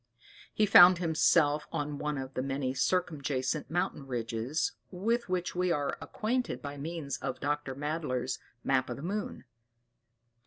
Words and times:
He 0.51 0.65
found 0.65 0.97
himself 0.97 1.67
on 1.71 1.99
one 1.99 2.17
of 2.17 2.33
the 2.33 2.41
many 2.41 2.73
circumjacent 2.73 3.69
mountain 3.69 4.07
ridges 4.07 4.71
with 4.89 5.29
which 5.29 5.53
we 5.53 5.71
are 5.71 5.95
acquainted 6.01 6.59
by 6.59 6.75
means 6.75 7.17
of 7.17 7.39
Dr. 7.39 7.75
Madler's 7.75 8.39
"Map 8.63 8.89
of 8.89 8.95
the 8.97 9.03
Moon." 9.03 9.43